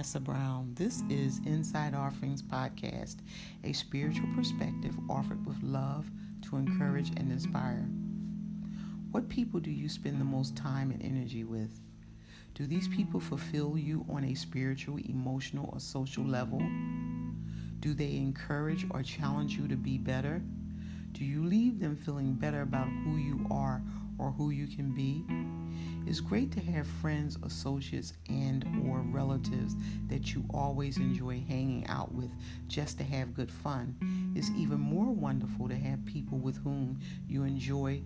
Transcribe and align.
Nessa 0.00 0.18
Brown. 0.18 0.72
This 0.76 1.02
is 1.10 1.42
Inside 1.44 1.94
Offerings 1.94 2.40
Podcast, 2.40 3.16
a 3.64 3.74
spiritual 3.74 4.30
perspective 4.34 4.94
offered 5.10 5.44
with 5.44 5.62
love 5.62 6.10
to 6.40 6.56
encourage 6.56 7.10
and 7.18 7.30
inspire. 7.30 7.86
What 9.10 9.28
people 9.28 9.60
do 9.60 9.70
you 9.70 9.90
spend 9.90 10.18
the 10.18 10.24
most 10.24 10.56
time 10.56 10.90
and 10.90 11.02
energy 11.02 11.44
with? 11.44 11.78
Do 12.54 12.66
these 12.66 12.88
people 12.88 13.20
fulfill 13.20 13.76
you 13.76 14.06
on 14.08 14.24
a 14.24 14.34
spiritual, 14.34 14.96
emotional, 14.96 15.68
or 15.70 15.80
social 15.80 16.24
level? 16.24 16.62
Do 17.80 17.92
they 17.92 18.16
encourage 18.16 18.86
or 18.92 19.02
challenge 19.02 19.58
you 19.58 19.68
to 19.68 19.76
be 19.76 19.98
better? 19.98 20.40
Do 21.12 21.26
you 21.26 21.44
leave 21.44 21.78
them 21.78 21.94
feeling 21.94 22.32
better 22.32 22.62
about 22.62 22.88
who 23.04 23.18
you 23.18 23.46
are 23.50 23.82
or 24.16 24.30
who 24.30 24.48
you 24.48 24.66
can 24.66 24.94
be? 24.94 25.26
It's 26.08 26.20
great 26.20 26.50
to 26.52 26.60
have 26.60 26.86
friends, 26.86 27.36
associates, 27.42 28.14
and 28.30 28.64
or 28.90 29.00
relatives 29.00 29.76
that 30.08 30.34
you 30.34 30.44
always 30.52 30.96
mm-hmm. 30.96 31.10
enjoy 31.10 31.44
hanging 31.48 31.86
out 31.86 32.12
with 32.12 32.30
just 32.68 32.98
to 32.98 33.04
have 33.04 33.34
good 33.34 33.50
fun. 33.50 33.94
It's 34.34 34.50
even 34.56 34.80
more 34.80 35.12
wonderful 35.12 35.68
to 35.68 35.76
have 35.76 36.04
people 36.04 36.38
with 36.38 36.56
whom 36.62 36.98
you 37.28 37.44
enjoy 37.44 38.02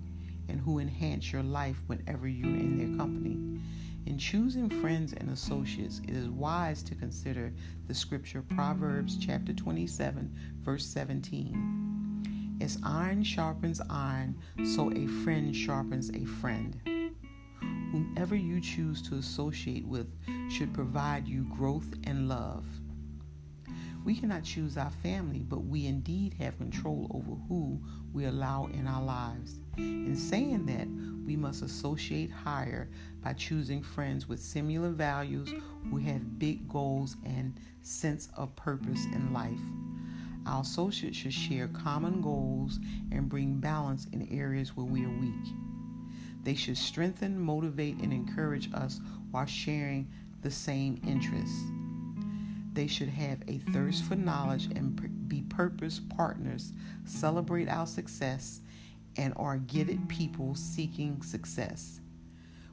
and 0.49 0.61
who 0.61 0.79
enhance 0.79 1.33
your 1.33 1.43
life 1.43 1.83
whenever 1.87 2.29
you're 2.29 2.49
in 2.49 2.79
their 2.79 2.97
company. 2.99 3.61
In 4.07 4.19
choosing 4.19 4.69
friends 4.69 5.15
and 5.15 5.31
associates, 5.31 6.03
it 6.07 6.11
is 6.11 6.29
wise 6.29 6.83
to 6.83 6.95
consider 6.95 7.53
the 7.89 7.95
scripture 7.95 8.43
Proverbs 8.43 9.17
chapter 9.17 9.55
27, 9.55 10.31
verse 10.63 10.85
17. 10.87 12.59
As 12.61 12.79
iron 12.85 13.23
sharpens 13.23 13.81
iron, 13.89 14.37
so 14.65 14.93
a 14.93 15.07
friend 15.07 15.57
sharpens 15.57 16.11
a 16.11 16.25
friend 16.27 16.79
whomever 17.95 18.35
you 18.35 18.61
choose 18.61 19.01
to 19.01 19.15
associate 19.15 19.87
with 19.87 20.09
should 20.51 20.73
provide 20.73 21.27
you 21.27 21.45
growth 21.45 21.95
and 22.05 22.29
love. 22.29 22.65
We 24.05 24.15
cannot 24.15 24.45
choose 24.45 24.77
our 24.77 24.91
family, 24.91 25.41
but 25.41 25.65
we 25.65 25.87
indeed 25.87 26.35
have 26.35 26.59
control 26.59 27.11
over 27.15 27.41
who 27.49 27.81
we 28.13 28.27
allow 28.27 28.67
in 28.67 28.87
our 28.87 29.03
lives. 29.03 29.61
In 29.79 30.15
saying 30.15 30.67
that, 30.67 30.87
we 31.27 31.37
must 31.37 31.63
associate 31.63 32.31
higher 32.31 32.91
by 33.23 33.33
choosing 33.33 33.83
friends 33.83 34.29
with 34.29 34.41
similar 34.41 34.91
values 34.91 35.53
who 35.91 35.97
have 35.97 36.39
big 36.39 36.69
goals 36.69 37.17
and 37.25 37.59
sense 37.81 38.29
of 38.37 38.55
purpose 38.57 39.07
in 39.07 39.33
life. 39.33 39.61
Our 40.47 40.61
associates 40.61 41.17
should 41.17 41.33
share 41.33 41.69
common 41.69 42.21
goals 42.21 42.79
and 43.11 43.31
bring 43.31 43.59
balance 43.59 44.07
in 44.13 44.29
areas 44.31 44.77
where 44.77 44.85
we 44.85 45.07
are 45.07 45.21
weak. 45.21 45.55
They 46.43 46.55
should 46.55 46.77
strengthen, 46.77 47.41
motivate, 47.41 47.97
and 48.01 48.13
encourage 48.13 48.69
us 48.75 49.01
while 49.31 49.47
sharing 49.47 50.11
the 50.45 50.51
same 50.51 51.01
interests. 51.09 51.65
They 52.75 52.87
should 52.87 53.09
have 53.09 53.39
a 53.49 53.59
thirst 53.73 54.05
for 54.05 54.15
knowledge 54.15 54.67
and 54.67 55.29
be 55.29 55.41
purpose 55.43 56.01
partners, 56.17 56.73
celebrate 57.07 57.69
our 57.69 57.87
success, 57.87 58.61
and 59.17 59.33
are 59.37 59.57
gifted 59.57 60.07
people 60.09 60.55
seeking 60.55 61.23
success. 61.23 62.01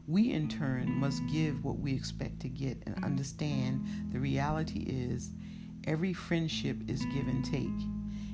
We, 0.08 0.32
in 0.32 0.50
turn, 0.50 0.92
must 0.92 1.26
give 1.32 1.64
what 1.64 1.80
we 1.80 1.94
expect 1.94 2.42
to 2.42 2.50
get 2.50 2.84
and 2.86 3.04
understand 3.06 3.88
the 4.12 4.20
reality 4.20 4.84
is 4.88 5.32
every 5.86 6.12
friendship 6.12 6.78
is 6.90 7.06
give 7.06 7.28
and 7.28 7.46
take. 7.46 7.88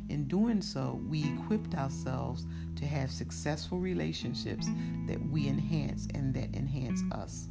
In 0.10 0.28
doing 0.28 0.62
so, 0.62 1.00
we 1.08 1.26
equipped 1.26 1.76
ourselves 1.76 2.46
to 2.78 2.86
have 2.86 3.12
successful 3.12 3.78
relationships 3.78 4.68
that 5.06 5.22
we 5.30 5.48
enhance 5.48 6.08
and 6.16 6.34
that 6.34 6.56
enhance 6.56 7.02
us. 7.12 7.50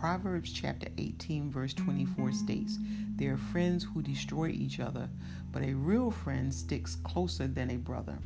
Proverbs 0.00 0.50
chapter 0.50 0.88
18, 0.96 1.50
verse 1.50 1.74
24 1.74 2.32
states, 2.32 2.78
There 3.16 3.34
are 3.34 3.52
friends 3.52 3.84
who 3.84 4.00
destroy 4.00 4.48
each 4.48 4.80
other, 4.80 5.10
but 5.52 5.62
a 5.62 5.74
real 5.74 6.10
friend 6.10 6.52
sticks 6.54 6.96
closer 7.04 7.46
than 7.46 7.70
a 7.70 7.76
brother. 7.76 8.16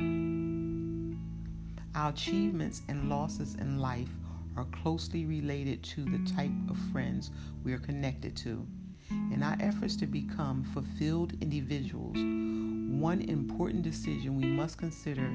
Our 1.97 2.11
achievements 2.11 2.83
and 2.89 3.11
losses 3.11 3.57
in 3.57 3.81
life 3.81 4.11
are 4.57 4.67
closely 4.67 5.27
related 5.27 5.83
to 5.83 6.05
the 6.05 6.21
type 6.33 6.53
of 6.71 6.79
friends 6.93 7.33
we 7.65 7.73
are 7.73 7.79
connected 7.79 8.37
to. 8.37 8.65
In 9.11 9.43
our 9.43 9.57
efforts 9.59 9.97
to 9.97 10.07
become 10.07 10.63
fulfilled 10.63 11.33
individuals, 11.41 12.15
one 12.15 13.21
important 13.23 13.83
decision 13.83 14.37
we 14.37 14.47
must 14.47 14.79
consider 14.79 15.29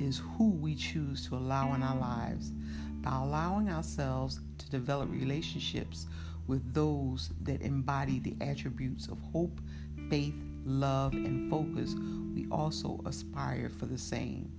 is 0.00 0.22
who 0.38 0.48
we 0.48 0.74
choose 0.74 1.26
to 1.28 1.36
allow 1.36 1.74
in 1.74 1.82
our 1.82 1.98
lives. 1.98 2.52
By 3.02 3.16
allowing 3.16 3.68
ourselves 3.68 4.40
to 4.58 4.70
develop 4.70 5.10
relationships 5.10 6.06
with 6.46 6.72
those 6.72 7.30
that 7.42 7.60
embody 7.62 8.20
the 8.20 8.36
attributes 8.40 9.08
of 9.08 9.18
hope, 9.20 9.60
faith, 10.08 10.34
love, 10.64 11.12
and 11.12 11.50
focus, 11.50 11.94
we 12.34 12.46
also 12.50 13.00
aspire 13.04 13.68
for 13.68 13.86
the 13.86 13.98
same. 13.98 14.50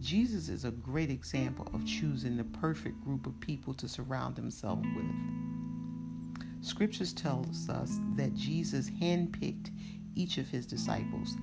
Jesus 0.00 0.50
is 0.50 0.66
a 0.66 0.70
great 0.70 1.10
example 1.10 1.66
of 1.72 1.86
choosing 1.86 2.36
the 2.36 2.44
perfect 2.44 3.02
group 3.02 3.26
of 3.26 3.40
people 3.40 3.72
to 3.74 3.88
surround 3.88 4.36
himself 4.36 4.78
with. 4.94 5.06
Scriptures 6.60 7.14
tells 7.14 7.68
us 7.70 7.98
that 8.16 8.34
Jesus 8.34 8.90
handpicked 8.90 9.70
each 10.14 10.36
of 10.36 10.48
his 10.48 10.66
disciples. 10.66 11.36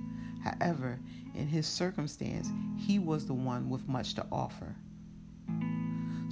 However, 0.43 0.99
in 1.33 1.47
his 1.47 1.65
circumstance, 1.65 2.49
he 2.77 2.99
was 2.99 3.25
the 3.25 3.33
one 3.33 3.69
with 3.69 3.87
much 3.87 4.13
to 4.15 4.25
offer. 4.31 4.75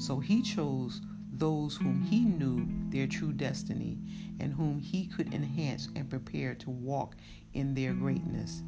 So 0.01 0.19
he 0.19 0.41
chose 0.41 0.99
those 1.31 1.75
whom 1.77 2.01
he 2.01 2.21
knew 2.21 2.67
their 2.89 3.05
true 3.05 3.31
destiny 3.31 3.99
and 4.39 4.51
whom 4.51 4.79
he 4.79 5.05
could 5.05 5.31
enhance 5.31 5.89
and 5.95 6.09
prepare 6.09 6.55
to 6.55 6.71
walk 6.71 7.15
in 7.53 7.75
their 7.75 7.93
greatness. 7.93 8.63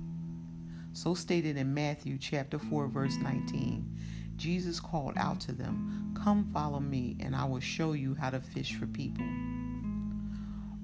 So 0.94 1.16
stated 1.16 1.58
in 1.58 1.74
Matthew 1.74 2.20
chapter 2.20 2.60
4 2.60 2.88
verse 2.88 3.18
19, 3.18 3.98
Jesus 4.36 4.80
called 4.80 5.18
out 5.18 5.40
to 5.42 5.54
them, 5.54 6.14
"Come 6.14 6.46
follow 6.46 6.80
me 6.80 7.18
and 7.20 7.36
I 7.36 7.46
will 7.46 7.60
show 7.60 7.94
you 7.94 8.14
how 8.14 8.30
to 8.30 8.40
fish 8.40 8.76
for 8.76 8.86
people." 8.86 9.26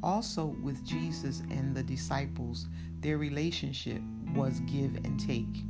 Also, 0.01 0.47
with 0.63 0.83
Jesus 0.83 1.43
and 1.51 1.75
the 1.75 1.83
disciples, 1.83 2.67
their 3.01 3.19
relationship 3.19 4.01
was 4.33 4.61
give 4.61 4.95
and 5.05 5.19
take. 5.19 5.63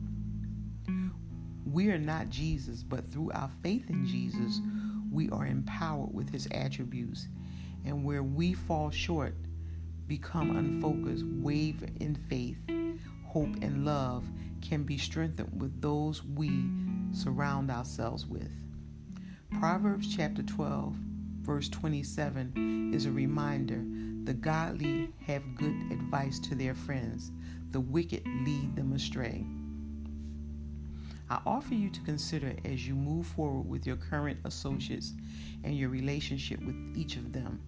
We 1.72 1.90
are 1.90 2.00
not 2.00 2.30
Jesus, 2.30 2.82
but 2.82 3.12
through 3.12 3.32
our 3.32 3.50
faith 3.62 3.90
in 3.90 4.06
Jesus, 4.08 4.60
we 5.12 5.30
are 5.30 5.46
empowered 5.46 6.14
with 6.14 6.30
his 6.30 6.48
attributes. 6.52 7.28
And 7.86 8.04
where 8.04 8.24
we 8.24 8.54
fall 8.54 8.90
short, 8.90 9.36
become 10.08 10.58
unfocused, 10.58 11.26
waver 11.26 11.88
in 12.00 12.16
faith, 12.16 12.58
hope, 13.28 13.56
and 13.62 13.86
love, 13.86 14.26
can 14.62 14.84
be 14.84 14.98
strengthened 14.98 15.62
with 15.62 15.80
those 15.80 16.24
we 16.24 16.66
surround 17.12 17.70
ourselves 17.70 18.26
with. 18.26 18.52
Proverbs 19.60 20.16
chapter 20.16 20.42
12, 20.44 20.96
verse 21.42 21.70
27 21.70 22.92
is 22.94 23.06
a 23.06 23.12
reminder 23.12 23.84
the 24.24 24.34
godly 24.34 25.10
have 25.26 25.56
good 25.56 25.92
advice 25.92 26.40
to 26.40 26.56
their 26.56 26.76
friends, 26.76 27.32
the 27.72 27.80
wicked 27.80 28.24
lead 28.26 28.76
them 28.76 28.94
astray. 28.94 29.46
I 31.30 31.40
offer 31.46 31.76
you 31.76 31.90
to 31.92 32.02
consider 32.02 32.56
as 32.66 32.88
you 32.88 32.96
move 32.96 33.28
forward 33.28 33.70
with 33.70 33.86
your 33.86 33.98
current 33.98 34.40
associates 34.46 35.14
and 35.64 35.78
your 35.78 35.90
relationship 35.90 36.60
with 36.62 36.76
each 36.96 37.18
of 37.18 37.32
them. 37.32 37.62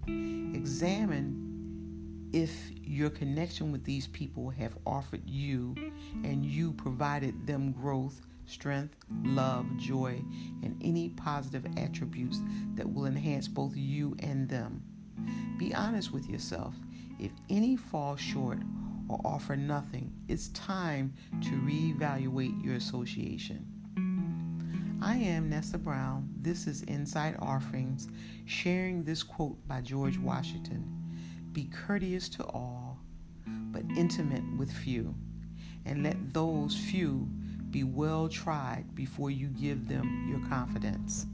Examine 0.56 2.30
if 2.34 2.72
your 2.84 3.10
connection 3.10 3.72
with 3.72 3.84
these 3.84 4.08
people 4.08 4.50
have 4.50 4.78
offered 4.86 5.22
you 5.26 5.76
and 6.24 6.46
you 6.46 6.74
provided 6.74 7.46
them 7.46 7.72
growth, 7.72 8.22
strength, 8.46 8.96
love, 9.24 9.66
joy, 9.78 10.22
and 10.64 10.80
any 10.84 11.10
positive 11.10 11.66
attributes 11.78 12.40
that 12.76 12.92
will 12.92 13.06
enhance 13.06 13.48
both 13.48 13.76
you 13.76 14.16
and 14.20 14.50
them. 14.50 14.82
Be 15.58 15.74
honest 15.76 16.12
with 16.12 16.28
yourself. 16.28 16.74
If 17.20 17.32
any 17.50 17.76
fall 17.76 18.16
short 18.16 18.58
or 19.10 19.20
offer 19.26 19.56
nothing, 19.56 20.12
it's 20.28 20.50
time 20.50 21.14
to 21.42 21.50
reevaluate 21.50 22.64
your 22.64 22.76
association. 22.76 23.66
I 25.02 25.16
am 25.16 25.50
Nessa 25.50 25.78
Brown. 25.78 26.30
This 26.42 26.68
is 26.68 26.84
Inside 26.84 27.36
Offerings, 27.40 28.08
sharing 28.46 29.04
this 29.04 29.24
quote 29.24 29.58
by 29.68 29.82
George 29.82 30.18
Washington 30.18 30.86
Be 31.54 31.66
courteous 31.66 32.30
to 32.30 32.44
all, 32.46 33.00
but 33.46 33.84
intimate 33.98 34.44
with 34.58 34.72
few, 34.72 35.16
and 35.86 36.04
let 36.04 36.34
those 36.34 36.76
few 36.76 37.28
be 37.72 37.84
well 37.84 38.30
tried 38.30 38.94
before 38.94 39.32
you 39.32 39.48
give 39.48 39.88
them 39.88 40.28
your 40.30 40.48
confidence. 40.48 41.26